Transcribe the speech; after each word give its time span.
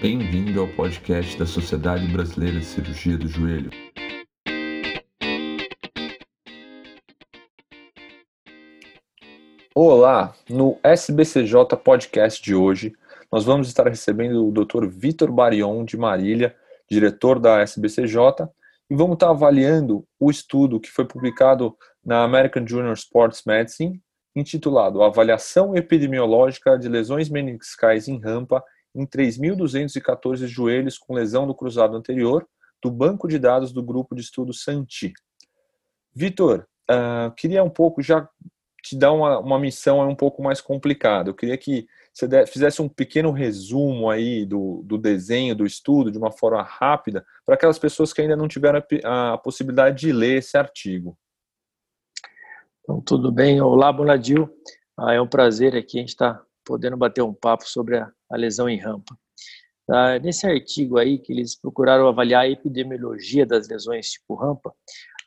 Bem-vindo 0.00 0.60
ao 0.60 0.68
podcast 0.68 1.36
da 1.36 1.44
Sociedade 1.44 2.06
Brasileira 2.06 2.60
de 2.60 2.64
Cirurgia 2.64 3.18
do 3.18 3.26
Joelho. 3.26 3.68
Olá, 9.74 10.32
no 10.48 10.78
SBCJ 10.84 11.76
Podcast 11.82 12.40
de 12.40 12.54
hoje, 12.54 12.92
nós 13.32 13.44
vamos 13.44 13.66
estar 13.66 13.88
recebendo 13.88 14.46
o 14.46 14.52
Dr. 14.52 14.86
Vitor 14.86 15.32
Barion 15.32 15.84
de 15.84 15.96
Marília, 15.96 16.54
diretor 16.88 17.40
da 17.40 17.60
SBCJ, 17.60 18.48
e 18.88 18.94
vamos 18.94 19.14
estar 19.14 19.30
avaliando 19.30 20.06
o 20.20 20.30
estudo 20.30 20.78
que 20.78 20.92
foi 20.92 21.06
publicado 21.06 21.76
na 22.04 22.22
American 22.22 22.64
Junior 22.64 22.94
Sports 22.94 23.42
Medicine, 23.44 24.00
intitulado 24.36 25.02
Avaliação 25.02 25.74
Epidemiológica 25.74 26.78
de 26.78 26.88
Lesões 26.88 27.28
Meniscais 27.28 28.06
em 28.06 28.20
Rampa 28.20 28.62
em 28.98 29.06
3.214 29.06 30.46
joelhos 30.46 30.98
com 30.98 31.14
lesão 31.14 31.46
do 31.46 31.54
cruzado 31.54 31.96
anterior, 31.96 32.46
do 32.82 32.90
banco 32.90 33.28
de 33.28 33.38
dados 33.38 33.72
do 33.72 33.82
grupo 33.82 34.14
de 34.14 34.22
estudo 34.22 34.52
Santi. 34.52 35.12
Vitor, 36.14 36.66
uh, 36.90 37.32
queria 37.36 37.62
um 37.62 37.70
pouco 37.70 38.02
já 38.02 38.28
te 38.82 38.96
dar 38.96 39.12
uma, 39.12 39.38
uma 39.38 39.58
missão 39.58 40.06
um 40.08 40.14
pouco 40.14 40.42
mais 40.42 40.60
complicada. 40.60 41.30
Eu 41.30 41.34
queria 41.34 41.56
que 41.56 41.86
você 42.12 42.46
fizesse 42.46 42.80
um 42.82 42.88
pequeno 42.88 43.30
resumo 43.30 44.10
aí 44.10 44.44
do, 44.44 44.82
do 44.84 44.98
desenho, 44.98 45.54
do 45.54 45.66
estudo, 45.66 46.10
de 46.10 46.18
uma 46.18 46.32
forma 46.32 46.62
rápida, 46.62 47.24
para 47.44 47.54
aquelas 47.54 47.78
pessoas 47.78 48.12
que 48.12 48.20
ainda 48.20 48.36
não 48.36 48.48
tiveram 48.48 48.82
a, 49.04 49.34
a 49.34 49.38
possibilidade 49.38 50.00
de 50.00 50.12
ler 50.12 50.38
esse 50.38 50.56
artigo. 50.56 51.16
Então, 52.82 53.00
tudo 53.00 53.30
bem. 53.30 53.60
Olá, 53.60 53.92
Bonadil. 53.92 54.48
Ah, 54.98 55.12
é 55.12 55.20
um 55.20 55.28
prazer 55.28 55.76
aqui 55.76 55.98
a 55.98 56.00
gente 56.00 56.08
estar 56.10 56.34
tá 56.34 56.47
podendo 56.68 56.98
bater 56.98 57.22
um 57.22 57.32
papo 57.32 57.66
sobre 57.66 57.96
a, 57.96 58.12
a 58.30 58.36
lesão 58.36 58.68
em 58.68 58.78
rampa. 58.78 59.18
Ah, 59.90 60.18
nesse 60.18 60.46
artigo 60.46 60.98
aí, 60.98 61.18
que 61.18 61.32
eles 61.32 61.58
procuraram 61.58 62.06
avaliar 62.06 62.42
a 62.42 62.48
epidemiologia 62.48 63.46
das 63.46 63.66
lesões 63.66 64.10
tipo 64.10 64.34
rampa, 64.34 64.74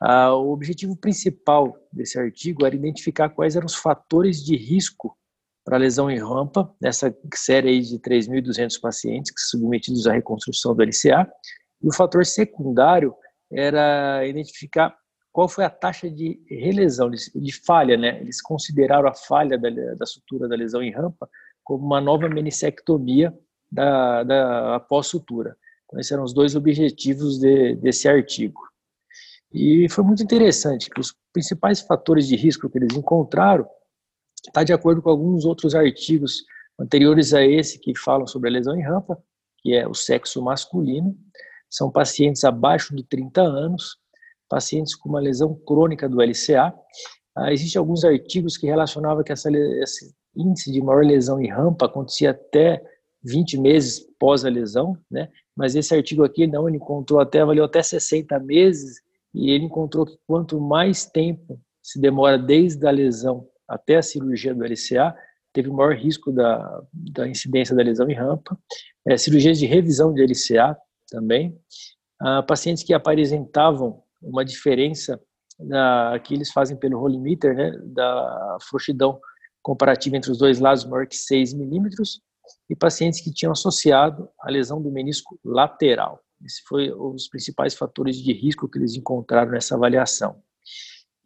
ah, 0.00 0.32
o 0.36 0.52
objetivo 0.52 0.96
principal 0.96 1.76
desse 1.92 2.16
artigo 2.16 2.64
era 2.64 2.76
identificar 2.76 3.28
quais 3.28 3.56
eram 3.56 3.66
os 3.66 3.74
fatores 3.74 4.44
de 4.44 4.56
risco 4.56 5.18
para 5.64 5.78
lesão 5.78 6.08
em 6.08 6.18
rampa, 6.18 6.72
nessa 6.80 7.12
série 7.34 7.70
aí 7.70 7.80
de 7.80 7.98
3.200 7.98 8.80
pacientes 8.80 9.32
que 9.32 9.40
submetidos 9.40 10.06
à 10.06 10.12
reconstrução 10.12 10.76
do 10.76 10.82
LCA, 10.82 11.28
e 11.82 11.88
o 11.88 11.92
fator 11.92 12.24
secundário 12.24 13.14
era 13.52 14.24
identificar 14.26 14.96
qual 15.32 15.48
foi 15.48 15.64
a 15.64 15.70
taxa 15.70 16.10
de 16.10 16.40
relesão, 16.46 17.10
de 17.10 17.52
falha, 17.64 17.96
né? 17.96 18.20
Eles 18.20 18.40
consideraram 18.40 19.08
a 19.08 19.14
falha 19.14 19.58
da, 19.58 19.70
da 19.70 20.06
sutura 20.06 20.46
da 20.46 20.54
lesão 20.54 20.82
em 20.82 20.92
rampa 20.92 21.28
como 21.64 21.84
uma 21.84 22.00
nova 22.00 22.28
menissectomia 22.28 23.32
da, 23.70 24.22
da 24.24 24.76
após 24.76 25.06
sutura. 25.06 25.56
Então, 25.86 25.98
esses 25.98 26.12
eram 26.12 26.24
os 26.24 26.34
dois 26.34 26.54
objetivos 26.54 27.38
de, 27.38 27.74
desse 27.76 28.08
artigo. 28.08 28.60
E 29.52 29.86
foi 29.90 30.04
muito 30.04 30.22
interessante 30.22 30.90
que 30.90 31.00
os 31.00 31.14
principais 31.32 31.80
fatores 31.80 32.26
de 32.26 32.36
risco 32.36 32.68
que 32.68 32.78
eles 32.78 32.94
encontraram 32.96 33.66
está 34.46 34.62
de 34.64 34.72
acordo 34.72 35.00
com 35.00 35.10
alguns 35.10 35.44
outros 35.44 35.74
artigos 35.74 36.42
anteriores 36.78 37.32
a 37.32 37.44
esse 37.44 37.78
que 37.78 37.96
falam 37.96 38.26
sobre 38.26 38.48
a 38.48 38.52
lesão 38.52 38.74
em 38.74 38.82
rampa, 38.82 39.22
que 39.58 39.74
é 39.74 39.86
o 39.86 39.94
sexo 39.94 40.42
masculino, 40.42 41.16
são 41.70 41.90
pacientes 41.90 42.44
abaixo 42.44 42.94
de 42.94 43.04
30 43.04 43.40
anos, 43.40 43.96
pacientes 44.52 44.94
com 44.94 45.08
uma 45.08 45.18
lesão 45.18 45.54
crônica 45.66 46.06
do 46.06 46.20
LCA. 46.20 46.74
Ah, 47.34 47.50
Existem 47.50 47.80
alguns 47.80 48.04
artigos 48.04 48.58
que 48.58 48.66
relacionavam 48.66 49.24
que 49.24 49.32
essa, 49.32 49.50
esse 49.50 50.14
índice 50.36 50.70
de 50.70 50.82
maior 50.82 51.02
lesão 51.02 51.40
em 51.40 51.48
rampa 51.48 51.86
acontecia 51.86 52.32
até 52.32 52.84
20 53.24 53.58
meses 53.58 54.06
pós 54.18 54.44
a 54.44 54.50
lesão, 54.50 54.94
né? 55.10 55.30
Mas 55.56 55.74
esse 55.74 55.94
artigo 55.94 56.22
aqui 56.22 56.46
não, 56.46 56.68
ele 56.68 56.76
encontrou 56.76 57.18
até, 57.18 57.40
avaliou 57.40 57.64
até 57.64 57.82
60 57.82 58.38
meses 58.40 59.00
e 59.34 59.50
ele 59.50 59.64
encontrou 59.64 60.04
que 60.04 60.18
quanto 60.26 60.60
mais 60.60 61.06
tempo 61.06 61.58
se 61.82 61.98
demora 61.98 62.38
desde 62.38 62.86
a 62.86 62.90
lesão 62.90 63.48
até 63.66 63.96
a 63.96 64.02
cirurgia 64.02 64.54
do 64.54 64.64
LCA, 64.64 65.14
teve 65.50 65.70
maior 65.70 65.94
risco 65.94 66.30
da, 66.30 66.82
da 66.92 67.26
incidência 67.26 67.74
da 67.74 67.82
lesão 67.82 68.06
em 68.10 68.14
rampa. 68.14 68.58
É, 69.06 69.16
cirurgias 69.16 69.58
de 69.58 69.64
revisão 69.64 70.12
de 70.12 70.22
LCA 70.22 70.76
também. 71.10 71.58
Ah, 72.20 72.42
pacientes 72.42 72.82
que 72.82 72.92
apresentavam 72.92 74.02
uma 74.22 74.44
diferença 74.44 75.20
na, 75.58 76.18
que 76.22 76.34
eles 76.34 76.50
fazem 76.50 76.76
pelo 76.76 76.98
rolimeter, 76.98 77.54
né, 77.54 77.72
da 77.84 78.58
frouxidão 78.68 79.20
comparativa 79.62 80.16
entre 80.16 80.30
os 80.30 80.38
dois 80.38 80.58
lados 80.58 80.84
maior 80.84 81.06
que 81.06 81.16
6 81.16 81.54
milímetros, 81.54 82.20
e 82.68 82.74
pacientes 82.74 83.20
que 83.20 83.32
tinham 83.32 83.52
associado 83.52 84.28
a 84.40 84.50
lesão 84.50 84.82
do 84.82 84.90
menisco 84.90 85.38
lateral. 85.44 86.20
Esses 86.44 86.60
foram 86.66 87.14
os 87.14 87.28
principais 87.28 87.74
fatores 87.74 88.16
de 88.16 88.32
risco 88.32 88.68
que 88.68 88.78
eles 88.78 88.96
encontraram 88.96 89.52
nessa 89.52 89.76
avaliação. 89.76 90.42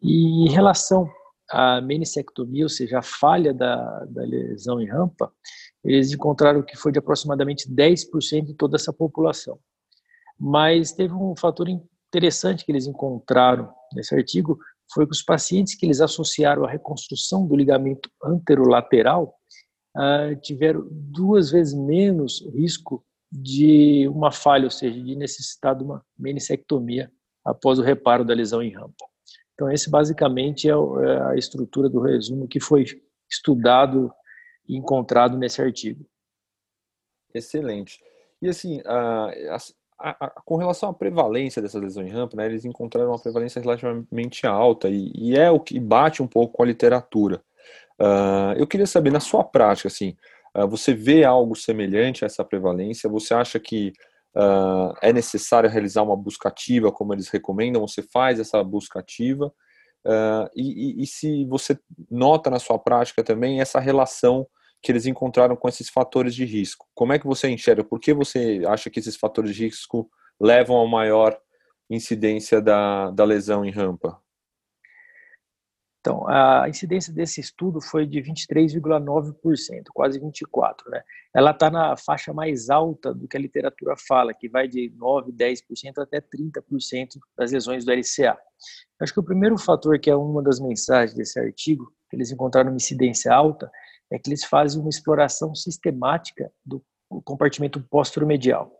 E 0.01 0.45
em 0.45 0.49
relação 0.49 1.09
à 1.49 1.81
menissectomia, 1.81 2.65
ou 2.65 2.69
seja, 2.69 2.99
a 2.99 3.01
falha 3.01 3.53
da, 3.53 4.05
da 4.05 4.21
lesão 4.23 4.79
em 4.79 4.87
rampa, 4.87 5.31
eles 5.83 6.11
encontraram 6.11 6.61
que 6.61 6.77
foi 6.77 6.91
de 6.91 6.99
aproximadamente 6.99 7.67
10% 7.69 8.45
de 8.45 8.53
toda 8.53 8.75
essa 8.75 8.93
população. 8.93 9.57
Mas 10.39 10.91
teve 10.91 11.13
um 11.13 11.35
fator 11.35 11.67
interessante 12.07 12.65
que 12.65 12.71
eles 12.71 12.87
encontraram 12.87 13.71
nesse 13.93 14.15
artigo, 14.15 14.57
foi 14.93 15.05
que 15.05 15.11
os 15.11 15.21
pacientes 15.21 15.75
que 15.75 15.85
eles 15.85 16.01
associaram 16.01 16.63
à 16.63 16.69
reconstrução 16.69 17.45
do 17.45 17.55
ligamento 17.55 18.09
anterolateral 18.23 19.35
uh, 19.95 20.35
tiveram 20.41 20.87
duas 20.89 21.51
vezes 21.51 21.73
menos 21.73 22.41
risco 22.53 23.05
de 23.31 24.07
uma 24.07 24.31
falha, 24.31 24.65
ou 24.65 24.71
seja, 24.71 25.01
de 25.01 25.15
necessitar 25.15 25.75
de 25.75 25.83
uma 25.83 26.03
menissectomia 26.17 27.11
após 27.43 27.79
o 27.79 27.83
reparo 27.83 28.23
da 28.23 28.33
lesão 28.33 28.61
em 28.61 28.73
rampa. 28.73 29.05
Então, 29.53 29.69
esse 29.71 29.89
basicamente 29.89 30.69
é, 30.69 30.71
é 30.71 31.21
a 31.31 31.35
estrutura 31.35 31.89
do 31.89 31.99
resumo 31.99 32.47
que 32.47 32.59
foi 32.59 32.85
estudado 33.29 34.11
e 34.67 34.77
encontrado 34.77 35.37
nesse 35.37 35.61
artigo. 35.61 36.05
Excelente. 37.33 37.99
E 38.41 38.47
assim, 38.47 38.81
a, 38.85 39.57
a, 39.99 40.41
com 40.45 40.55
relação 40.57 40.89
à 40.89 40.93
prevalência 40.93 41.61
dessa 41.61 41.79
lesão 41.79 42.05
em 42.05 42.09
rampa, 42.09 42.37
né, 42.37 42.45
eles 42.45 42.65
encontraram 42.65 43.09
uma 43.09 43.19
prevalência 43.19 43.61
relativamente 43.61 44.45
alta 44.45 44.89
e, 44.89 45.11
e 45.15 45.37
é 45.37 45.49
o 45.49 45.59
que 45.59 45.79
bate 45.79 46.21
um 46.21 46.27
pouco 46.27 46.53
com 46.53 46.63
a 46.63 46.67
literatura. 46.67 47.41
Uh, 47.99 48.53
eu 48.57 48.67
queria 48.67 48.85
saber, 48.85 49.11
na 49.11 49.19
sua 49.19 49.43
prática, 49.43 49.87
assim, 49.87 50.15
uh, 50.55 50.67
você 50.67 50.93
vê 50.93 51.23
algo 51.23 51.55
semelhante 51.55 52.23
a 52.23 52.27
essa 52.27 52.43
prevalência? 52.45 53.09
Você 53.09 53.33
acha 53.33 53.59
que 53.59 53.91
uh, 54.35 54.93
é 55.01 55.11
necessário 55.11 55.69
realizar 55.69 56.03
uma 56.03 56.15
busca 56.15 56.49
ativa, 56.49 56.91
como 56.91 57.13
eles 57.13 57.29
recomendam? 57.29 57.85
Você 57.87 58.03
faz 58.03 58.39
essa 58.39 58.63
busca 58.63 58.99
ativa? 58.99 59.51
E, 60.55 61.01
e, 61.01 61.03
e 61.03 61.05
se 61.05 61.43
você 61.47 61.77
nota 62.09 62.49
na 62.49 62.59
sua 62.59 62.79
prática 62.79 63.21
também 63.21 63.59
essa 63.59 63.77
relação 63.77 64.47
que 64.81 64.91
eles 64.91 65.05
encontraram 65.05 65.55
com 65.55 65.67
esses 65.67 65.89
fatores 65.89 66.35
de 66.35 66.45
risco. 66.45 66.87
Como 66.93 67.13
é 67.13 67.19
que 67.19 67.25
você 67.25 67.49
enxerga? 67.49 67.83
Por 67.83 67.99
que 67.99 68.13
você 68.13 68.61
acha 68.67 68.89
que 68.89 68.99
esses 68.99 69.15
fatores 69.15 69.55
de 69.55 69.63
risco 69.63 70.09
levam 70.39 70.79
a 70.79 70.87
maior 70.87 71.37
incidência 71.89 72.61
da, 72.61 73.09
da 73.11 73.23
lesão 73.23 73.65
em 73.65 73.71
rampa? 73.71 74.21
Então, 76.07 76.25
a 76.25 76.69
incidência 76.69 77.11
desse 77.11 77.41
estudo 77.41 77.81
foi 77.81 78.07
de 78.07 78.21
23,9%, 78.21 79.33
quase 79.93 80.17
24%. 80.17 80.75
Né? 80.87 81.03
Ela 81.35 81.51
está 81.51 81.69
na 81.69 81.97
faixa 81.97 82.33
mais 82.33 82.69
alta 82.69 83.13
do 83.13 83.27
que 83.27 83.35
a 83.35 83.39
literatura 83.39 83.93
fala, 84.07 84.33
que 84.33 84.47
vai 84.47 84.69
de 84.69 84.89
9%, 84.97 85.35
10% 85.35 85.97
até 85.97 86.21
30% 86.21 87.17
das 87.37 87.51
lesões 87.51 87.83
do 87.83 87.91
LCA. 87.91 88.37
Acho 89.01 89.13
que 89.13 89.19
o 89.19 89.23
primeiro 89.23 89.57
fator, 89.57 89.99
que 89.99 90.09
é 90.09 90.15
uma 90.15 90.41
das 90.41 90.61
mensagens 90.61 91.13
desse 91.13 91.37
artigo, 91.41 91.91
que 92.09 92.15
eles 92.15 92.31
encontraram 92.31 92.69
uma 92.69 92.77
incidência 92.77 93.33
alta, 93.33 93.69
é 94.11 94.17
que 94.17 94.29
eles 94.29 94.43
fazem 94.43 94.79
uma 94.79 94.89
exploração 94.89 95.53
sistemática 95.53 96.51
do 96.65 96.83
compartimento 97.23 97.83
medial. 98.25 98.71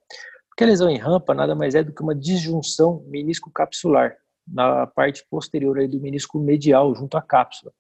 Porque 0.50 0.63
a 0.63 0.68
lesão 0.68 0.90
em 0.90 0.98
rampa 0.98 1.34
nada 1.34 1.56
mais 1.56 1.75
é 1.75 1.84
do 1.84 1.94
que 1.94 2.01
uma 2.01 2.16
disjunção 2.16 3.04
menisco-capsular 3.07 4.16
na 4.48 4.88
parte 4.88 5.25
posterior 5.30 5.78
aí 5.78 5.88
do 5.88 6.00
menisco 6.00 6.40
medial 6.40 6.96
junto 6.96 7.18
à 7.18 7.22
cápsula. 7.22 7.72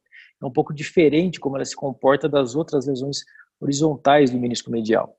É 0.41 0.45
um 0.45 0.51
pouco 0.51 0.73
diferente 0.73 1.39
como 1.39 1.55
ela 1.55 1.65
se 1.65 1.75
comporta 1.75 2.27
das 2.29 2.55
outras 2.55 2.85
lesões 2.85 3.19
horizontais 3.59 4.29
do 4.29 4.37
menisco 4.37 4.69
medial. 4.69 5.17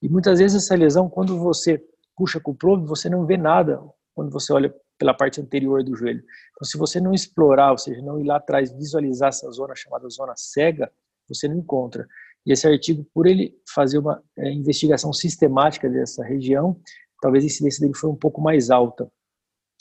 E 0.00 0.08
muitas 0.08 0.38
vezes 0.38 0.62
essa 0.62 0.76
lesão, 0.76 1.08
quando 1.08 1.38
você 1.38 1.82
puxa 2.16 2.38
com 2.38 2.52
o 2.52 2.54
probe, 2.54 2.86
você 2.86 3.08
não 3.08 3.26
vê 3.26 3.36
nada 3.36 3.82
quando 4.14 4.30
você 4.30 4.52
olha 4.52 4.74
pela 5.00 5.14
parte 5.14 5.40
anterior 5.40 5.82
do 5.82 5.96
joelho. 5.96 6.22
Então, 6.52 6.68
se 6.68 6.76
você 6.76 7.00
não 7.00 7.14
explorar, 7.14 7.72
ou 7.72 7.78
seja, 7.78 8.02
não 8.02 8.20
ir 8.20 8.24
lá 8.24 8.36
atrás 8.36 8.70
visualizar 8.70 9.30
essa 9.30 9.50
zona 9.50 9.74
chamada 9.74 10.06
zona 10.10 10.34
cega, 10.36 10.92
você 11.26 11.48
não 11.48 11.56
encontra. 11.56 12.06
E 12.44 12.52
esse 12.52 12.68
artigo, 12.68 13.06
por 13.14 13.26
ele 13.26 13.54
fazer 13.74 13.98
uma 13.98 14.22
é, 14.38 14.52
investigação 14.52 15.10
sistemática 15.10 15.88
dessa 15.88 16.22
região, 16.22 16.78
talvez 17.22 17.44
a 17.44 17.46
incidência 17.46 17.80
dele 17.80 17.96
foi 17.96 18.10
um 18.10 18.14
pouco 18.14 18.42
mais 18.42 18.70
alta. 18.70 19.10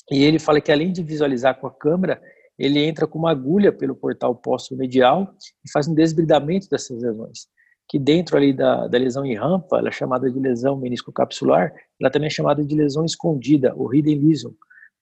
E 0.10 0.24
ele 0.24 0.40
fala 0.40 0.62
que 0.62 0.72
além 0.72 0.94
de 0.94 1.04
visualizar 1.04 1.60
com 1.60 1.68
a 1.68 1.72
câmera, 1.72 2.22
ele 2.58 2.80
entra 2.80 3.06
com 3.06 3.20
uma 3.20 3.32
agulha 3.32 3.74
pelo 3.74 3.96
portal 3.96 4.34
póstumo 4.34 4.80
medial 4.80 5.34
e 5.66 5.72
faz 5.72 5.88
um 5.88 5.94
desbridamento 5.94 6.70
dessas 6.70 7.02
lesões. 7.02 7.48
que 7.90 7.98
dentro 7.98 8.38
ali 8.38 8.54
da, 8.54 8.88
da 8.88 8.98
lesão 8.98 9.26
em 9.26 9.36
rampa, 9.36 9.80
ela 9.80 9.90
é 9.90 9.92
chamada 9.92 10.32
de 10.32 10.40
lesão 10.40 10.78
meniscocapsular, 10.78 11.74
ela 12.00 12.12
também 12.12 12.28
é 12.28 12.30
chamada 12.30 12.64
de 12.64 12.76
lesão 12.76 13.04
escondida, 13.04 13.74
ou 13.76 13.94
hidden 13.94 14.20
lesion, 14.20 14.52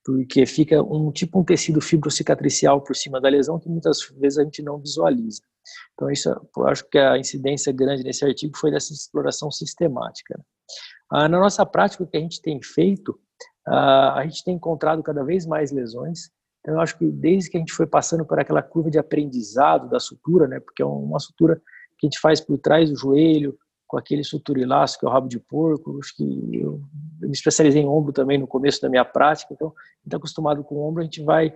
porque 0.07 0.45
fica 0.45 0.81
um 0.81 1.11
tipo 1.11 1.37
um 1.37 1.43
tecido 1.43 1.81
fibrocicatricial 1.81 2.81
por 2.81 2.95
cima 2.95 3.19
da 3.19 3.27
lesão 3.27 3.59
que 3.59 3.67
muitas 3.67 3.99
vezes 4.17 4.39
a 4.39 4.43
gente 4.45 4.63
não 4.63 4.79
visualiza. 4.79 5.41
Então 5.93 6.09
isso, 6.09 6.33
acho 6.67 6.89
que 6.89 6.97
a 6.97 7.17
incidência 7.17 7.73
grande 7.73 8.03
nesse 8.03 8.23
artigo 8.23 8.57
foi 8.57 8.71
dessa 8.71 8.93
exploração 8.93 9.51
sistemática. 9.51 10.39
Ah, 11.11 11.27
na 11.27 11.37
nossa 11.37 11.65
prática, 11.65 12.05
o 12.05 12.07
que 12.07 12.15
a 12.15 12.21
gente 12.21 12.41
tem 12.41 12.57
feito, 12.63 13.19
ah, 13.67 14.13
a 14.17 14.23
gente 14.25 14.45
tem 14.45 14.55
encontrado 14.55 15.03
cada 15.03 15.25
vez 15.25 15.45
mais 15.45 15.73
lesões. 15.73 16.29
Então 16.61 16.75
eu 16.75 16.79
acho 16.79 16.97
que 16.97 17.05
desde 17.11 17.49
que 17.49 17.57
a 17.57 17.59
gente 17.59 17.73
foi 17.73 17.85
passando 17.85 18.25
por 18.25 18.39
aquela 18.39 18.63
curva 18.63 18.89
de 18.89 18.97
aprendizado 18.97 19.89
da 19.89 19.99
sutura, 19.99 20.47
né, 20.47 20.61
porque 20.61 20.81
é 20.81 20.85
uma 20.85 21.19
sutura 21.19 21.61
que 21.99 22.07
a 22.07 22.09
gente 22.09 22.19
faz 22.21 22.39
por 22.39 22.57
trás 22.57 22.89
do 22.89 22.95
joelho, 22.95 23.57
com 23.87 23.97
aquele 23.97 24.23
suturilaço 24.23 24.99
que 24.99 25.05
é 25.05 25.09
o 25.09 25.11
rabo 25.11 25.27
de 25.27 25.39
porco. 25.39 25.97
Acho 25.99 26.15
que 26.15 26.23
eu, 26.53 26.81
eu 27.21 27.27
me 27.27 27.33
especializei 27.33 27.81
em 27.81 27.87
ombro 27.87 28.11
também 28.11 28.37
no 28.37 28.45
começo 28.45 28.81
da 28.81 28.89
minha 28.89 29.05
prática, 29.05 29.53
então, 29.53 29.73
está 30.05 30.17
acostumado 30.17 30.63
com 30.63 30.75
o 30.75 30.87
ombro, 30.87 31.01
a 31.01 31.05
gente 31.05 31.23
vai 31.23 31.53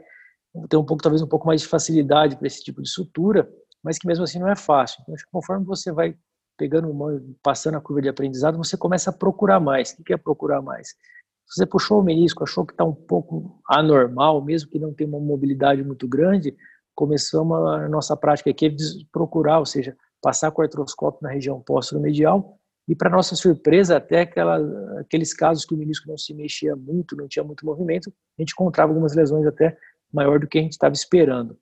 ter 0.69 0.78
um 0.78 0.86
pouco, 0.86 1.04
talvez 1.04 1.22
um 1.22 1.28
pouco 1.28 1.48
mais 1.48 1.62
de 1.62 1.68
facilidade 1.68 2.36
para 2.36 2.48
esse 2.48 2.63
tipo 2.63 2.81
de 2.81 2.89
sutura, 2.89 3.50
mas 3.83 3.98
que 3.98 4.07
mesmo 4.07 4.24
assim 4.24 4.39
não 4.39 4.48
é 4.48 4.56
fácil. 4.56 5.00
Então, 5.01 5.13
acho 5.13 5.25
que 5.25 5.31
conforme 5.31 5.66
você 5.66 5.92
vai 5.92 6.16
pegando 6.57 6.89
uma, 6.89 7.22
passando 7.42 7.78
a 7.78 7.81
curva 7.81 8.01
de 8.01 8.10
aprendizado, 8.10 8.57
você 8.57 8.77
começa 8.77 9.10
a 9.10 9.13
procurar 9.13 9.60
mais. 9.60 9.95
O 9.98 10.04
que 10.04 10.13
é 10.13 10.18
procurar 10.18 10.62
mais? 10.62 10.89
Se 11.48 11.56
você 11.56 11.66
puxou 11.66 12.00
o 12.00 12.04
menisco, 12.04 12.44
achou 12.44 12.66
que 12.66 12.74
está 12.74 12.84
um 12.84 12.94
pouco 12.94 13.60
anormal, 13.68 14.42
mesmo 14.44 14.69
que 14.69 14.80
não 14.80 14.94
tenha 14.94 15.10
uma 15.10 15.19
mobilidade 15.19 15.84
muito 15.84 16.07
grande, 16.07 16.56
começamos 16.94 17.57
a 17.57 17.89
nossa 17.89 18.16
prática 18.16 18.50
aqui 18.50 18.69
de 18.69 19.07
procurar, 19.12 19.60
ou 19.60 19.66
seja, 19.66 19.98
passar 20.21 20.51
com 20.51 20.62
o 20.62 20.65
artroscópio 20.65 21.19
na 21.21 21.29
região 21.29 21.59
póstero-medial 21.59 22.57
e, 22.88 22.95
para 22.95 23.09
nossa 23.09 23.35
surpresa, 23.35 23.97
até 23.97 24.21
aquela, 24.21 24.57
aqueles 25.00 25.33
casos 25.33 25.65
que 25.65 25.73
o 25.73 25.77
menisco 25.77 26.07
não 26.07 26.18
se 26.18 26.33
mexia 26.33 26.75
muito, 26.75 27.15
não 27.15 27.27
tinha 27.27 27.44
muito 27.44 27.65
movimento, 27.65 28.13
a 28.38 28.41
gente 28.41 28.51
encontrava 28.51 28.91
algumas 28.91 29.15
lesões 29.15 29.45
até 29.45 29.77
maior 30.12 30.39
do 30.39 30.47
que 30.47 30.59
a 30.59 30.62
gente 30.62 30.73
estava 30.73 30.94
esperando. 30.94 31.57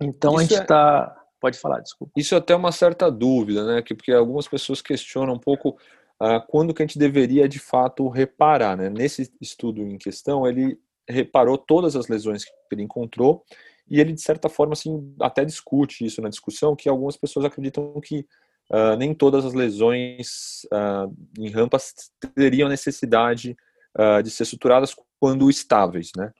Então 0.00 0.32
Isso 0.32 0.38
a 0.38 0.42
gente 0.42 0.62
está... 0.62 1.16
É... 1.22 1.26
Pode 1.38 1.58
falar, 1.58 1.80
desculpa. 1.80 2.12
Isso 2.16 2.34
é 2.34 2.38
até 2.38 2.56
uma 2.56 2.72
certa 2.72 3.10
dúvida, 3.10 3.64
né? 3.66 3.82
Porque 3.86 4.10
algumas 4.10 4.48
pessoas 4.48 4.80
questionam 4.80 5.34
um 5.34 5.38
pouco 5.38 5.76
ah, 6.18 6.40
quando 6.40 6.72
que 6.72 6.82
a 6.82 6.86
gente 6.86 6.98
deveria 6.98 7.46
de 7.46 7.58
fato 7.58 8.08
reparar, 8.08 8.76
né? 8.76 8.88
Nesse 8.88 9.30
estudo 9.40 9.82
em 9.82 9.98
questão, 9.98 10.46
ele 10.46 10.80
reparou 11.08 11.58
todas 11.58 11.94
as 11.94 12.08
lesões 12.08 12.44
que 12.44 12.50
ele 12.72 12.82
encontrou 12.82 13.44
e 13.88 14.00
ele 14.00 14.12
de 14.12 14.20
certa 14.20 14.48
forma 14.48 14.72
assim 14.72 15.14
até 15.20 15.44
discute 15.44 16.04
isso 16.04 16.20
na 16.20 16.28
discussão 16.28 16.74
que 16.74 16.88
algumas 16.88 17.16
pessoas 17.16 17.44
acreditam 17.44 18.00
que 18.00 18.26
uh, 18.70 18.96
nem 18.98 19.14
todas 19.14 19.44
as 19.44 19.54
lesões 19.54 20.62
uh, 20.72 21.14
em 21.38 21.50
rampas 21.50 21.94
teriam 22.34 22.68
necessidade 22.68 23.56
uh, 23.98 24.22
de 24.22 24.30
ser 24.30 24.44
suturadas 24.44 24.94
quando 25.20 25.48
estáveis, 25.48 26.10
né? 26.16 26.30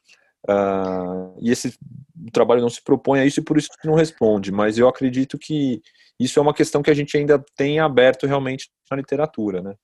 e 1.41 1.51
esse 1.51 1.77
trabalho 2.33 2.61
não 2.61 2.69
se 2.69 2.81
propõe 2.81 3.19
a 3.19 3.27
isso 3.27 3.41
e 3.41 3.43
por 3.43 3.59
isso 3.59 3.69
não 3.85 3.95
responde, 3.95 4.53
mas 4.53 4.79
eu 4.79 4.87
acredito 4.87 5.37
que 5.37 5.83
isso 6.21 6.39
é 6.39 6.43
uma 6.43 6.55
questão 6.55 6.83
que 6.85 6.91
a 6.91 6.95
gente 6.95 7.17
ainda 7.17 7.45
tem 7.57 7.81
aberto 7.81 8.29
realmente 8.29 8.71
na 8.89 8.97
literatura, 8.97 9.61
né? 9.61 9.75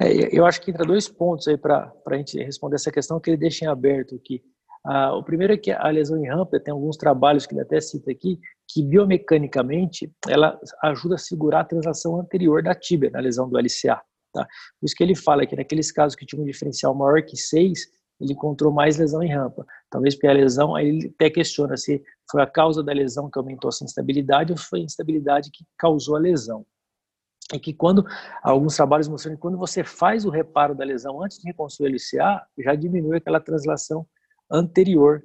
É, 0.00 0.36
eu 0.36 0.46
acho 0.46 0.60
que 0.60 0.70
entra 0.70 0.86
dois 0.86 1.08
pontos 1.08 1.48
aí 1.48 1.58
para 1.58 1.92
a 2.06 2.16
gente 2.16 2.42
responder 2.42 2.76
essa 2.76 2.90
questão 2.90 3.20
que 3.20 3.30
ele 3.30 3.36
deixa 3.36 3.64
em 3.64 3.68
aberto 3.68 4.14
aqui. 4.14 4.42
Ah, 4.90 5.14
o 5.14 5.22
primeiro 5.22 5.52
é 5.52 5.56
que 5.58 5.70
a 5.70 5.86
lesão 5.90 6.16
em 6.16 6.26
rampa, 6.26 6.58
tem 6.58 6.72
alguns 6.72 6.96
trabalhos 6.96 7.44
que 7.44 7.52
ele 7.52 7.60
até 7.60 7.78
cita 7.78 8.10
aqui, 8.10 8.40
que 8.66 8.82
biomecanicamente 8.82 10.10
ela 10.26 10.58
ajuda 10.82 11.16
a 11.16 11.18
segurar 11.18 11.60
a 11.60 11.64
transação 11.64 12.18
anterior 12.18 12.62
da 12.62 12.74
tíbia, 12.74 13.10
na 13.10 13.20
lesão 13.20 13.50
do 13.50 13.58
LCA. 13.58 14.00
Tá? 14.32 14.46
Por 14.80 14.86
isso 14.86 14.94
que 14.96 15.04
ele 15.04 15.14
fala 15.14 15.46
que 15.46 15.54
naqueles 15.54 15.92
casos 15.92 16.16
que 16.16 16.24
tinha 16.24 16.40
um 16.40 16.46
diferencial 16.46 16.94
maior 16.94 17.22
que 17.22 17.36
6, 17.36 17.86
ele 18.18 18.32
encontrou 18.32 18.72
mais 18.72 18.96
lesão 18.96 19.22
em 19.22 19.30
rampa. 19.30 19.66
Talvez 19.90 20.14
porque 20.14 20.26
a 20.26 20.32
lesão, 20.32 20.74
aí 20.74 20.88
ele 20.88 21.12
até 21.14 21.28
questiona 21.28 21.76
se 21.76 22.02
foi 22.30 22.40
a 22.40 22.46
causa 22.46 22.82
da 22.82 22.94
lesão 22.94 23.30
que 23.30 23.38
aumentou 23.38 23.68
essa 23.68 23.84
instabilidade 23.84 24.52
ou 24.52 24.58
foi 24.58 24.80
a 24.80 24.84
instabilidade 24.84 25.50
que 25.52 25.66
causou 25.76 26.16
a 26.16 26.18
lesão. 26.18 26.64
E 27.52 27.58
que 27.58 27.74
quando, 27.74 28.06
alguns 28.42 28.74
trabalhos 28.74 29.06
mostram 29.06 29.34
que 29.34 29.40
quando 29.40 29.58
você 29.58 29.84
faz 29.84 30.24
o 30.24 30.30
reparo 30.30 30.74
da 30.74 30.82
lesão 30.82 31.22
antes 31.22 31.38
de 31.38 31.46
reconstruir 31.46 31.90
o 31.90 31.94
LCA, 31.94 32.42
já 32.58 32.74
diminui 32.74 33.18
aquela 33.18 33.38
translação 33.38 34.06
anterior 34.50 35.22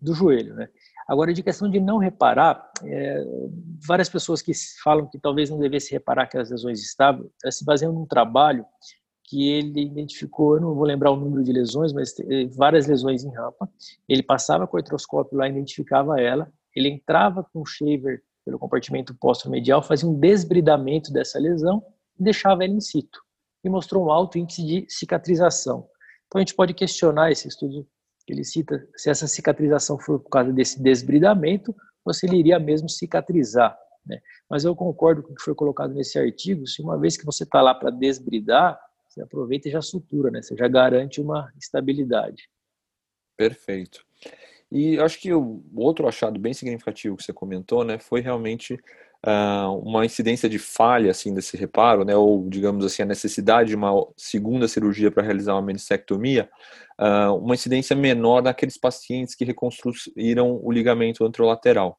do 0.00 0.14
joelho. 0.14 0.54
Né? 0.54 0.68
Agora, 1.08 1.32
de 1.32 1.42
questão 1.42 1.70
de 1.70 1.80
não 1.80 1.98
reparar, 1.98 2.70
é, 2.84 3.24
várias 3.86 4.08
pessoas 4.08 4.42
que 4.42 4.52
falam 4.82 5.08
que 5.08 5.18
talvez 5.18 5.50
não 5.50 5.58
devesse 5.58 5.92
reparar 5.92 6.24
aquelas 6.24 6.50
lesões 6.50 6.80
estáveis, 6.80 7.28
se 7.50 7.64
baseiam 7.64 7.92
num 7.92 8.06
trabalho 8.06 8.64
que 9.28 9.48
ele 9.48 9.82
identificou, 9.82 10.54
eu 10.54 10.60
não 10.60 10.74
vou 10.74 10.84
lembrar 10.84 11.10
o 11.10 11.16
número 11.16 11.42
de 11.42 11.52
lesões, 11.52 11.92
mas 11.92 12.14
várias 12.54 12.86
lesões 12.86 13.24
em 13.24 13.34
rampa. 13.34 13.68
Ele 14.08 14.22
passava 14.22 14.66
com 14.66 14.76
o 14.76 14.80
artroscópio 14.80 15.36
lá, 15.36 15.48
identificava 15.48 16.20
ela, 16.20 16.50
ele 16.74 16.88
entrava 16.88 17.44
com 17.52 17.60
o 17.60 17.66
shaver 17.66 18.22
pelo 18.44 18.58
compartimento 18.58 19.14
póstero-medial, 19.14 19.82
fazia 19.82 20.08
um 20.08 20.18
desbridamento 20.18 21.12
dessa 21.12 21.38
lesão 21.38 21.82
e 22.18 22.22
deixava 22.22 22.64
ela 22.64 22.72
in 22.72 22.80
situ. 22.80 23.20
E 23.64 23.68
mostrou 23.68 24.06
um 24.06 24.10
alto 24.10 24.38
índice 24.38 24.64
de 24.64 24.86
cicatrização. 24.88 25.88
Então 26.26 26.38
a 26.38 26.40
gente 26.40 26.54
pode 26.54 26.72
questionar 26.72 27.32
esse 27.32 27.48
estudo 27.48 27.86
ele 28.32 28.44
cita 28.44 28.86
se 28.96 29.10
essa 29.10 29.26
cicatrização 29.26 29.98
for 29.98 30.18
por 30.18 30.30
causa 30.30 30.52
desse 30.52 30.82
desbridamento 30.82 31.74
ele 32.22 32.36
iria 32.36 32.58
mesmo 32.58 32.88
cicatrizar. 32.88 33.76
Né? 34.04 34.20
Mas 34.48 34.64
eu 34.64 34.76
concordo 34.76 35.22
com 35.22 35.32
o 35.32 35.34
que 35.34 35.42
foi 35.42 35.54
colocado 35.54 35.92
nesse 35.92 36.18
artigo, 36.18 36.66
se 36.66 36.80
uma 36.80 36.98
vez 36.98 37.16
que 37.16 37.26
você 37.26 37.42
está 37.42 37.60
lá 37.60 37.74
para 37.74 37.90
desbridar, 37.90 38.78
você 39.08 39.22
aproveita 39.22 39.68
e 39.68 39.72
já 39.72 39.82
sutura, 39.82 40.30
né? 40.30 40.40
você 40.40 40.56
já 40.56 40.68
garante 40.68 41.20
uma 41.20 41.52
estabilidade. 41.58 42.48
Perfeito. 43.36 44.04
E 44.70 44.98
acho 44.98 45.20
que 45.20 45.32
o 45.32 45.62
outro 45.74 46.08
achado 46.08 46.38
bem 46.38 46.52
significativo 46.52 47.16
que 47.16 47.22
você 47.22 47.32
comentou, 47.32 47.84
né, 47.84 47.98
foi 47.98 48.20
realmente 48.20 48.78
uh, 49.26 49.72
uma 49.78 50.06
incidência 50.06 50.48
de 50.48 50.58
falha 50.58 51.10
assim 51.10 51.34
desse 51.34 51.56
reparo, 51.56 52.04
né, 52.04 52.14
ou 52.16 52.48
digamos 52.48 52.84
assim 52.84 53.02
a 53.02 53.06
necessidade 53.06 53.70
de 53.70 53.76
uma 53.76 53.92
segunda 54.16 54.68
cirurgia 54.68 55.10
para 55.10 55.22
realizar 55.22 55.54
uma 55.54 55.62
menistectomia, 55.62 56.48
uh, 57.00 57.34
uma 57.34 57.54
incidência 57.54 57.96
menor 57.96 58.42
naqueles 58.42 58.78
pacientes 58.78 59.34
que 59.34 59.44
reconstruíram 59.44 60.60
o 60.62 60.70
ligamento 60.70 61.24
anterolateral. 61.24 61.98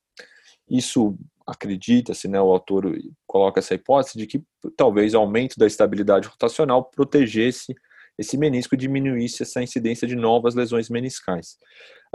Isso 0.70 1.18
acredita-se, 1.46 2.28
né, 2.28 2.40
o 2.42 2.52
autor 2.52 2.98
coloca 3.26 3.60
essa 3.60 3.74
hipótese 3.74 4.18
de 4.18 4.28
que 4.28 4.44
talvez 4.76 5.14
o 5.14 5.18
aumento 5.18 5.58
da 5.58 5.68
estabilidade 5.68 6.28
rotacional 6.28 6.84
protegesse 6.84 7.76
esse 8.18 8.38
menisco 8.38 8.76
diminuísse 8.76 9.44
essa 9.44 9.62
incidência 9.62 10.08
de 10.08 10.16
novas 10.16 10.56
lesões 10.56 10.90
meniscais. 10.90 11.58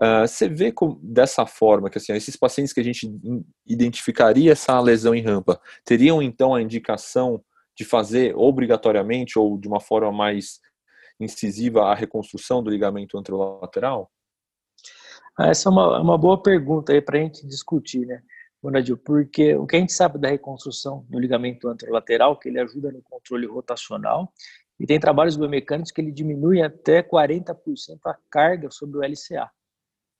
Uh, 0.00 0.26
você 0.26 0.49
vê 0.49 0.73
dessa 1.02 1.47
forma 1.47 1.88
que 1.88 1.99
assim, 1.99 2.12
esses 2.12 2.37
pacientes 2.37 2.73
que 2.73 2.80
a 2.80 2.85
gente 2.85 3.09
identificaria 3.66 4.52
essa 4.52 4.80
lesão 4.80 5.14
em 5.14 5.23
rampa 5.23 5.61
teriam 5.85 6.23
então 6.23 6.54
a 6.54 6.62
indicação 6.62 7.42
de 7.76 7.85
fazer 7.85 8.35
obrigatoriamente 8.37 9.38
ou 9.38 9.59
de 9.59 9.68
uma 9.68 9.80
forma 9.80 10.11
mais 10.12 10.61
incisiva 11.21 11.85
a 11.85 11.94
reconstrução 11.94 12.62
do 12.62 12.71
ligamento 12.71 13.16
anterolateral? 13.16 14.11
Ah, 15.38 15.49
essa 15.49 15.68
é 15.68 15.73
uma, 15.73 16.00
uma 16.00 16.18
boa 16.18 16.42
pergunta 16.42 16.92
aí 16.92 17.00
para 17.00 17.18
a 17.18 17.23
gente 17.23 17.47
discutir, 17.47 18.06
né, 18.06 18.23
Bonadil? 18.62 18.99
Porque 18.99 19.54
o 19.54 19.66
que 19.66 19.76
a 19.76 19.78
gente 19.78 19.92
sabe 19.92 20.18
da 20.18 20.28
reconstrução 20.28 21.06
do 21.09 21.18
ligamento 21.18 21.68
anterolateral, 21.68 22.38
que 22.38 22.49
ele 22.49 22.61
ajuda 22.61 22.92
no 22.92 23.02
controle 23.02 23.47
rotacional 23.47 24.32
e 24.82 24.86
tem 24.86 24.98
trabalhos 24.98 25.36
biomecânicos 25.36 25.92
que 25.92 26.00
ele 26.00 26.10
diminui 26.10 26.60
até 26.60 27.04
40% 27.04 27.54
a 28.04 28.16
carga 28.28 28.68
sobre 28.68 28.98
o 28.98 29.00
LCA, 29.00 29.48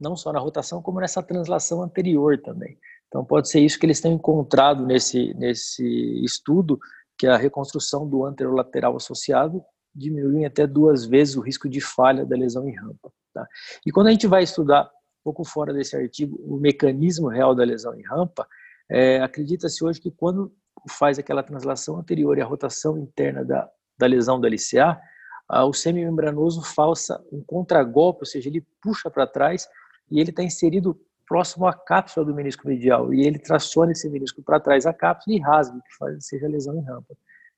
não 0.01 0.15
só 0.15 0.33
na 0.33 0.39
rotação, 0.39 0.81
como 0.81 1.01
nessa 1.01 1.21
translação 1.21 1.83
anterior 1.83 2.41
também. 2.41 2.79
Então, 3.09 3.25
pode 3.25 3.49
ser 3.49 3.59
isso 3.59 3.77
que 3.77 3.85
eles 3.85 4.01
têm 4.01 4.13
encontrado 4.13 4.87
nesse, 4.87 5.35
nesse 5.35 5.85
estudo, 6.25 6.79
que 7.19 7.27
a 7.27 7.37
reconstrução 7.37 8.09
do 8.09 8.25
anterolateral 8.25 8.95
associado 8.95 9.65
diminui 9.93 10.45
até 10.45 10.65
duas 10.65 11.05
vezes 11.05 11.35
o 11.37 11.41
risco 11.41 11.69
de 11.69 11.81
falha 11.81 12.25
da 12.25 12.37
lesão 12.37 12.69
em 12.69 12.77
rampa. 12.77 13.13
Tá? 13.35 13.45
E 13.85 13.91
quando 13.91 14.07
a 14.07 14.11
gente 14.13 14.29
vai 14.29 14.45
estudar, 14.45 14.85
um 14.85 15.25
pouco 15.25 15.43
fora 15.43 15.75
desse 15.75 15.97
artigo, 15.97 16.41
o 16.41 16.57
mecanismo 16.57 17.27
real 17.27 17.53
da 17.53 17.65
lesão 17.65 17.99
em 17.99 18.03
rampa, 18.05 18.47
é, 18.89 19.21
acredita-se 19.21 19.85
hoje 19.85 20.01
que 20.01 20.13
quando 20.13 20.55
faz 20.89 21.19
aquela 21.19 21.43
translação 21.43 21.97
anterior 21.97 22.39
e 22.39 22.41
a 22.41 22.47
rotação 22.47 22.97
interna 22.97 23.45
da 23.45 23.69
da 24.03 24.07
lesão 24.09 24.41
do 24.41 24.49
LCA, 24.49 25.01
ah, 25.49 25.65
o 25.65 25.73
semimembranoso 25.73 26.61
falsa 26.63 27.25
um 27.31 27.41
contragolpe, 27.43 28.21
ou 28.23 28.27
seja, 28.27 28.49
ele 28.49 28.67
puxa 28.83 29.09
para 29.09 29.27
trás 29.27 29.69
e 30.11 30.21
ele 30.21 30.31
está 30.31 30.43
inserido 30.43 30.99
próximo 31.27 31.67
à 31.67 31.73
cápsula 31.73 32.27
do 32.27 32.35
menisco 32.35 32.67
medial 32.67 33.15
e 33.15 33.25
ele 33.25 33.39
traciona 33.39 33.93
esse 33.93 34.09
menisco 34.11 34.43
para 34.43 34.59
trás 34.59 34.87
a 34.87 34.93
cápsula 34.93 35.37
e 35.37 35.41
rasga, 35.41 35.79
que 35.81 35.97
faz, 35.97 36.27
seja 36.27 36.49
lesão 36.49 36.77
em 36.77 36.83
rampa. 36.83 37.15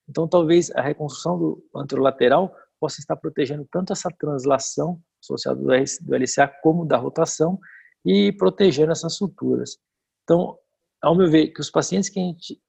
Então, 0.09 0.29
talvez 0.29 0.71
a 0.73 0.83
reconstrução 0.83 1.39
do 1.39 1.65
anterolateral 1.75 2.55
possa 2.79 3.01
estar 3.01 3.17
protegendo 3.17 3.67
tanto 3.73 3.93
essa 3.93 4.11
translação 4.11 5.01
associada 5.23 5.59
do 5.59 6.15
LCA 6.15 6.47
como 6.63 6.85
da 6.85 6.99
rotação 6.99 7.59
e 8.05 8.33
protegendo 8.33 8.93
essas 8.93 9.15
suturas. 9.15 9.79
Então, 10.25 10.59
ao 11.01 11.17
meu 11.17 11.31
ver, 11.31 11.49
que 11.49 11.61
os 11.61 11.71
pacientes 11.71 12.11
que 12.11 12.21
a 12.21 12.23
gente 12.23 12.61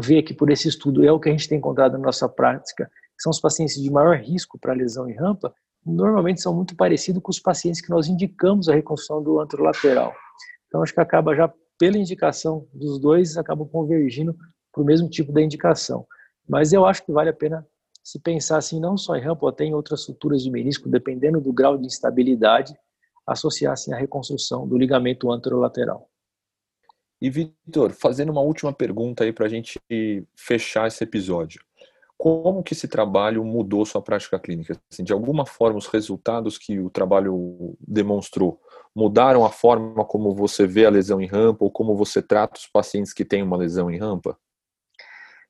ver 0.00 0.18
aqui 0.18 0.34
por 0.34 0.50
esse 0.50 0.68
estudo, 0.68 1.04
é 1.04 1.10
o 1.10 1.18
que 1.18 1.28
a 1.28 1.32
gente 1.32 1.48
tem 1.48 1.58
encontrado 1.58 1.92
na 1.92 1.98
nossa 1.98 2.28
prática, 2.28 2.90
são 3.18 3.30
os 3.30 3.40
pacientes 3.40 3.80
de 3.80 3.90
maior 3.90 4.16
risco 4.16 4.58
para 4.58 4.72
lesão 4.72 5.08
em 5.08 5.14
rampa, 5.14 5.54
normalmente 5.84 6.40
são 6.40 6.54
muito 6.54 6.76
parecidos 6.76 7.22
com 7.22 7.30
os 7.30 7.40
pacientes 7.40 7.80
que 7.80 7.90
nós 7.90 8.06
indicamos 8.06 8.68
a 8.68 8.74
reconstrução 8.74 9.22
do 9.22 9.40
anterolateral. 9.40 10.14
Então, 10.66 10.82
acho 10.82 10.94
que 10.94 11.00
acaba 11.00 11.34
já, 11.34 11.52
pela 11.78 11.98
indicação 11.98 12.66
dos 12.72 12.98
dois, 13.00 13.36
acabam 13.36 13.68
convergindo 13.68 14.34
para 14.72 14.82
o 14.82 14.86
mesmo 14.86 15.08
tipo 15.08 15.32
da 15.32 15.42
indicação. 15.42 16.06
Mas 16.48 16.72
eu 16.72 16.86
acho 16.86 17.04
que 17.04 17.12
vale 17.12 17.30
a 17.30 17.34
pena 17.34 17.66
se 18.02 18.18
pensar 18.18 18.58
assim, 18.58 18.80
não 18.80 18.96
só 18.96 19.16
em 19.16 19.20
rampa, 19.20 19.48
até 19.48 19.64
em 19.64 19.74
outras 19.74 20.00
estruturas 20.00 20.42
de 20.42 20.50
menisco, 20.50 20.88
dependendo 20.88 21.40
do 21.40 21.52
grau 21.52 21.78
de 21.78 21.86
instabilidade, 21.86 22.74
associar 23.26 23.72
assim 23.72 23.92
a 23.92 23.96
reconstrução 23.96 24.66
do 24.66 24.76
ligamento 24.76 25.30
anterolateral. 25.30 26.08
E 27.22 27.30
Vitor, 27.30 27.92
fazendo 27.92 28.32
uma 28.32 28.40
última 28.40 28.72
pergunta 28.72 29.22
aí 29.22 29.32
para 29.32 29.46
a 29.46 29.48
gente 29.48 29.78
fechar 30.34 30.88
esse 30.88 31.04
episódio. 31.04 31.62
Como 32.18 32.64
que 32.64 32.72
esse 32.72 32.88
trabalho 32.88 33.44
mudou 33.44 33.86
sua 33.86 34.02
prática 34.02 34.40
clínica? 34.40 34.76
Assim, 34.90 35.04
de 35.04 35.12
alguma 35.12 35.46
forma, 35.46 35.78
os 35.78 35.86
resultados 35.86 36.58
que 36.58 36.80
o 36.80 36.90
trabalho 36.90 37.76
demonstrou 37.78 38.60
mudaram 38.92 39.44
a 39.44 39.50
forma 39.50 40.04
como 40.04 40.34
você 40.34 40.66
vê 40.66 40.84
a 40.84 40.90
lesão 40.90 41.20
em 41.20 41.28
rampa 41.28 41.64
ou 41.64 41.70
como 41.70 41.94
você 41.94 42.20
trata 42.20 42.58
os 42.58 42.66
pacientes 42.66 43.12
que 43.12 43.24
têm 43.24 43.40
uma 43.40 43.56
lesão 43.56 43.88
em 43.88 43.98
rampa? 43.98 44.36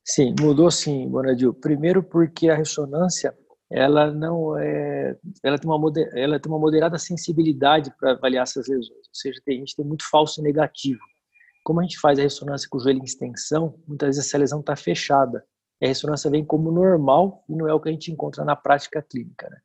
Sim, 0.05 0.35
mudou 0.39 0.69
sim, 0.69 1.09
Bonadil. 1.09 1.55
Primeiro 1.55 2.03
porque 2.03 2.49
a 2.49 2.55
ressonância 2.55 3.35
ela 3.71 4.11
não 4.11 4.55
é, 4.59 5.17
ela 5.41 5.57
tem 5.57 5.71
uma 5.71 5.91
ela 6.13 6.39
tem 6.39 6.51
uma 6.51 6.59
moderada 6.59 6.99
sensibilidade 6.99 7.91
para 7.99 8.11
avaliar 8.11 8.43
essas 8.43 8.67
lesões. 8.67 8.91
Ou 8.91 9.15
seja, 9.15 9.41
tem, 9.43 9.55
a 9.55 9.59
gente 9.59 9.75
tem 9.75 9.83
muito 9.83 10.07
falso 10.07 10.39
negativo. 10.39 11.01
Como 11.63 11.79
a 11.79 11.83
gente 11.83 11.99
faz 11.99 12.19
a 12.19 12.23
ressonância 12.23 12.67
com 12.69 12.77
o 12.77 12.81
joelho 12.81 12.99
em 12.99 13.03
extensão, 13.03 13.79
muitas 13.87 14.07
vezes 14.07 14.25
essa 14.25 14.37
lesão 14.37 14.59
está 14.59 14.75
fechada. 14.75 15.43
A 15.81 15.87
ressonância 15.87 16.29
vem 16.29 16.45
como 16.45 16.71
normal 16.71 17.43
e 17.49 17.55
não 17.55 17.67
é 17.67 17.73
o 17.73 17.79
que 17.79 17.89
a 17.89 17.91
gente 17.91 18.11
encontra 18.11 18.45
na 18.45 18.55
prática 18.55 19.01
clínica. 19.01 19.49
Né? 19.49 19.57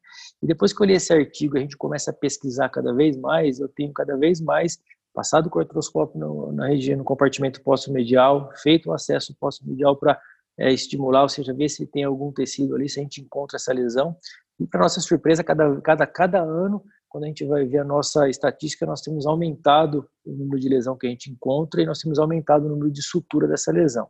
E 0.42 0.46
depois 0.46 0.72
que 0.72 0.82
eu 0.82 0.86
li 0.86 0.94
esse 0.94 1.12
artigo, 1.12 1.56
a 1.56 1.60
gente 1.60 1.76
começa 1.76 2.10
a 2.10 2.14
pesquisar 2.14 2.68
cada 2.68 2.92
vez 2.92 3.16
mais, 3.16 3.60
eu 3.60 3.68
tenho 3.68 3.92
cada 3.92 4.16
vez 4.16 4.40
mais 4.40 4.78
passado 5.14 5.50
o 5.52 5.58
artroscópio 5.58 6.52
na 6.52 6.68
região, 6.68 6.98
no 6.98 7.04
compartimento 7.04 7.62
pós-medial, 7.62 8.50
feito 8.62 8.90
o 8.90 8.92
acesso 8.92 9.34
pós-medial 9.38 9.96
para 9.96 10.20
é, 10.58 10.72
estimular, 10.72 11.22
ou 11.22 11.28
seja, 11.28 11.52
ver 11.54 11.68
se 11.68 11.86
tem 11.86 12.04
algum 12.04 12.32
tecido 12.32 12.74
ali, 12.74 12.88
se 12.88 13.00
a 13.00 13.02
gente 13.02 13.20
encontra 13.20 13.56
essa 13.56 13.72
lesão. 13.72 14.16
E 14.60 14.66
para 14.66 14.80
nossa 14.80 15.00
surpresa, 15.00 15.44
cada, 15.44 15.80
cada, 15.80 16.06
cada 16.06 16.40
ano, 16.40 16.84
quando 17.08 17.24
a 17.24 17.26
gente 17.26 17.44
vai 17.44 17.64
ver 17.64 17.78
a 17.78 17.84
nossa 17.84 18.28
estatística, 18.28 18.84
nós 18.84 19.00
temos 19.00 19.26
aumentado 19.26 20.08
o 20.24 20.32
número 20.32 20.60
de 20.60 20.68
lesão 20.68 20.96
que 20.96 21.06
a 21.06 21.10
gente 21.10 21.30
encontra 21.30 21.82
e 21.82 21.86
nós 21.86 21.98
temos 21.98 22.18
aumentado 22.18 22.66
o 22.66 22.68
número 22.68 22.90
de 22.90 23.02
sutura 23.02 23.48
dessa 23.48 23.72
lesão. 23.72 24.08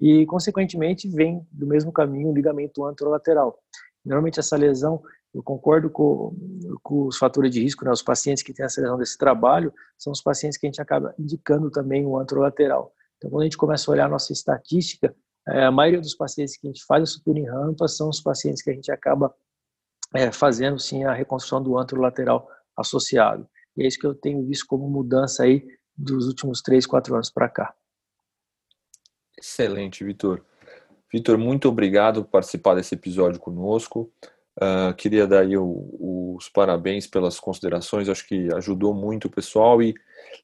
E, 0.00 0.26
consequentemente, 0.26 1.08
vem 1.08 1.46
do 1.52 1.66
mesmo 1.66 1.92
caminho 1.92 2.30
o 2.30 2.34
ligamento 2.34 2.84
anterolateral. 2.84 3.58
Normalmente, 4.04 4.40
essa 4.40 4.56
lesão 4.56 5.00
eu 5.34 5.42
concordo 5.42 5.90
com, 5.90 6.32
com 6.82 7.06
os 7.06 7.18
fatores 7.18 7.50
de 7.50 7.60
risco, 7.60 7.84
né? 7.84 7.90
os 7.90 8.02
pacientes 8.02 8.42
que 8.42 8.52
têm 8.52 8.64
essa 8.64 8.80
lesão 8.80 8.96
desse 8.96 9.18
trabalho 9.18 9.72
são 9.98 10.12
os 10.12 10.22
pacientes 10.22 10.56
que 10.56 10.66
a 10.66 10.68
gente 10.68 10.80
acaba 10.80 11.12
indicando 11.18 11.70
também 11.70 12.06
o 12.06 12.16
anterolateral. 12.16 12.92
Então, 13.16 13.30
quando 13.30 13.42
a 13.42 13.44
gente 13.44 13.56
começa 13.56 13.90
a 13.90 13.92
olhar 13.92 14.06
a 14.06 14.08
nossa 14.08 14.32
estatística, 14.32 15.14
é, 15.48 15.64
a 15.64 15.72
maioria 15.72 16.00
dos 16.00 16.14
pacientes 16.14 16.56
que 16.56 16.66
a 16.66 16.70
gente 16.70 16.84
faz 16.84 17.02
a 17.02 17.06
sutura 17.06 17.38
em 17.38 17.46
rampa 17.46 17.88
são 17.88 18.08
os 18.08 18.20
pacientes 18.20 18.62
que 18.62 18.70
a 18.70 18.74
gente 18.74 18.92
acaba 18.92 19.34
é, 20.14 20.30
fazendo 20.30 20.78
sim 20.78 21.04
a 21.04 21.12
reconstrução 21.12 21.62
do 21.62 21.76
anterolateral 21.76 22.48
associado. 22.76 23.48
E 23.76 23.82
é 23.82 23.86
isso 23.86 23.98
que 23.98 24.06
eu 24.06 24.14
tenho 24.14 24.44
visto 24.46 24.66
como 24.66 24.88
mudança 24.88 25.42
aí 25.42 25.66
dos 25.96 26.26
últimos 26.26 26.62
3, 26.62 26.86
4 26.86 27.14
anos 27.14 27.30
para 27.30 27.48
cá. 27.48 27.74
Excelente, 29.38 30.04
Vitor. 30.04 30.42
Vitor, 31.12 31.36
muito 31.36 31.68
obrigado 31.68 32.24
por 32.24 32.30
participar 32.30 32.74
desse 32.74 32.94
episódio 32.94 33.38
conosco. 33.40 34.10
Uh, 34.56 34.94
queria 34.96 35.26
dar 35.26 35.40
aí 35.40 35.56
o, 35.56 36.34
os 36.36 36.48
parabéns 36.48 37.06
pelas 37.06 37.40
considerações, 37.40 38.08
acho 38.08 38.26
que 38.26 38.52
ajudou 38.54 38.94
muito 38.94 39.26
o 39.26 39.30
pessoal. 39.30 39.82
E 39.82 39.94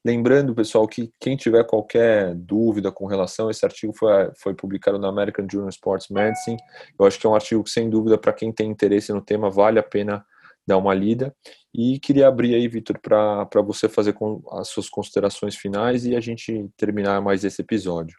lembrando, 0.05 0.55
pessoal, 0.55 0.87
que 0.87 1.11
quem 1.19 1.35
tiver 1.35 1.63
qualquer 1.65 2.33
dúvida 2.35 2.91
com 2.91 3.05
relação, 3.05 3.49
esse 3.49 3.65
artigo 3.65 3.93
foi, 3.93 4.31
foi 4.37 4.53
publicado 4.53 4.97
na 4.97 5.07
American 5.07 5.47
Journal 5.49 5.69
of 5.69 5.75
Sports 5.75 6.09
Medicine. 6.09 6.57
Eu 6.97 7.05
acho 7.05 7.19
que 7.19 7.25
é 7.25 7.29
um 7.29 7.35
artigo 7.35 7.63
que, 7.63 7.69
sem 7.69 7.89
dúvida, 7.89 8.17
para 8.17 8.33
quem 8.33 8.51
tem 8.51 8.69
interesse 8.69 9.11
no 9.11 9.21
tema, 9.21 9.49
vale 9.49 9.79
a 9.79 9.83
pena 9.83 10.25
dar 10.65 10.77
uma 10.77 10.93
lida. 10.93 11.35
E 11.73 11.99
queria 11.99 12.27
abrir 12.27 12.55
aí, 12.55 12.67
Vitor, 12.67 12.99
para 12.99 13.61
você 13.63 13.87
fazer 13.87 14.13
com 14.13 14.41
as 14.51 14.67
suas 14.67 14.89
considerações 14.89 15.55
finais 15.55 16.05
e 16.05 16.15
a 16.15 16.19
gente 16.19 16.69
terminar 16.77 17.21
mais 17.21 17.43
esse 17.43 17.61
episódio. 17.61 18.17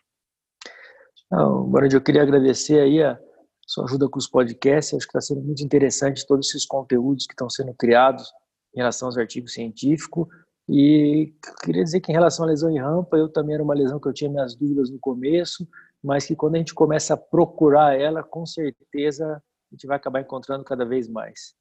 Não, 1.31 1.71
eu 1.91 2.01
queria 2.01 2.23
agradecer 2.23 2.79
aí 2.79 3.03
a 3.03 3.19
sua 3.67 3.85
ajuda 3.85 4.09
com 4.09 4.19
os 4.19 4.29
podcasts. 4.29 4.95
Acho 4.95 5.07
que 5.07 5.17
está 5.17 5.21
sendo 5.21 5.43
muito 5.43 5.63
interessante 5.63 6.27
todos 6.27 6.49
esses 6.49 6.67
conteúdos 6.67 7.27
que 7.27 7.33
estão 7.33 7.49
sendo 7.49 7.75
criados 7.75 8.31
em 8.75 8.81
relação 8.81 9.09
aos 9.09 9.17
artigos 9.17 9.55
científicos. 9.55 10.27
E 10.69 11.35
queria 11.65 11.83
dizer 11.83 12.01
que 12.01 12.11
em 12.11 12.15
relação 12.15 12.45
à 12.45 12.49
lesão 12.49 12.71
em 12.71 12.79
rampa, 12.79 13.17
eu 13.17 13.29
também 13.29 13.55
era 13.55 13.65
uma 13.65 13.75
lesão 13.75 13.99
que 13.99 14.09
eu 14.09 14.13
tinha 14.13 14.31
minhas 14.31 14.55
dúvidas 14.55 14.91
no 14.91 14.99
começo, 14.99 15.67
mas 16.03 16.25
que 16.27 16.37
quando 16.37 16.55
a 16.55 16.59
gente 16.59 16.75
começa 16.75 17.15
a 17.15 17.17
procurar 17.17 17.99
ela, 17.99 18.23
com 18.23 18.47
certeza 18.47 19.43
a 19.73 19.75
gente 19.75 19.87
vai 19.87 19.97
acabar 19.97 20.21
encontrando 20.21 20.65
cada 20.65 20.85
vez 20.85 21.09
mais. 21.09 21.55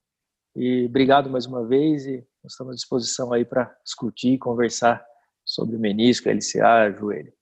E 0.56 0.86
obrigado 0.86 1.30
mais 1.30 1.46
uma 1.46 1.66
vez 1.66 2.06
e 2.06 2.26
estamos 2.46 2.74
à 2.74 2.76
disposição 2.76 3.32
aí 3.32 3.46
para 3.46 3.74
discutir 3.84 4.34
e 4.34 4.38
conversar 4.38 5.04
sobre 5.46 5.78
menisco, 5.78 6.30
LCA, 6.30 6.92
joelho. 6.98 7.34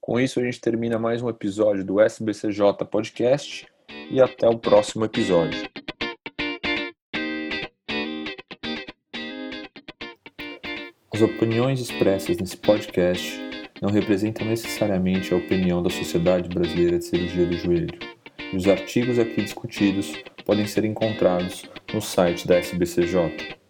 Com 0.00 0.18
isso, 0.18 0.40
a 0.40 0.42
gente 0.42 0.60
termina 0.60 0.98
mais 0.98 1.22
um 1.22 1.28
episódio 1.28 1.84
do 1.84 2.00
SBCJ 2.00 2.84
Podcast 2.90 3.66
e 4.10 4.20
até 4.20 4.48
o 4.48 4.58
próximo 4.58 5.04
episódio. 5.04 5.71
As 11.22 11.30
opiniões 11.30 11.78
expressas 11.78 12.36
nesse 12.36 12.56
podcast 12.56 13.40
não 13.80 13.90
representam 13.90 14.44
necessariamente 14.44 15.32
a 15.32 15.36
opinião 15.36 15.80
da 15.80 15.88
Sociedade 15.88 16.48
Brasileira 16.48 16.98
de 16.98 17.04
Cirurgia 17.04 17.46
do 17.46 17.56
Joelho, 17.56 17.96
e 18.52 18.56
os 18.56 18.66
artigos 18.66 19.20
aqui 19.20 19.40
discutidos 19.40 20.12
podem 20.44 20.66
ser 20.66 20.84
encontrados 20.84 21.62
no 21.94 22.02
site 22.02 22.44
da 22.44 22.56
SBCJ. 22.56 23.61